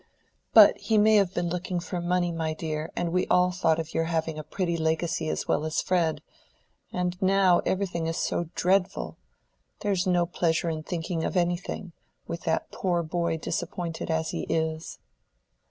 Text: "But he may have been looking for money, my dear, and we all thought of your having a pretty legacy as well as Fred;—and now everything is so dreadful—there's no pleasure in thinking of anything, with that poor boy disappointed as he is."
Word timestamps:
"But 0.51 0.79
he 0.79 0.97
may 0.97 1.17
have 1.17 1.31
been 1.35 1.47
looking 1.49 1.79
for 1.79 2.01
money, 2.01 2.31
my 2.31 2.55
dear, 2.55 2.91
and 2.95 3.11
we 3.11 3.27
all 3.27 3.51
thought 3.51 3.77
of 3.77 3.93
your 3.93 4.05
having 4.05 4.39
a 4.39 4.43
pretty 4.43 4.75
legacy 4.75 5.29
as 5.29 5.47
well 5.47 5.63
as 5.63 5.79
Fred;—and 5.83 7.21
now 7.21 7.59
everything 7.67 8.07
is 8.07 8.17
so 8.17 8.45
dreadful—there's 8.55 10.07
no 10.07 10.25
pleasure 10.25 10.71
in 10.71 10.81
thinking 10.81 11.23
of 11.23 11.37
anything, 11.37 11.93
with 12.25 12.41
that 12.45 12.71
poor 12.71 13.03
boy 13.03 13.37
disappointed 13.37 14.09
as 14.09 14.31
he 14.31 14.47
is." 14.49 14.97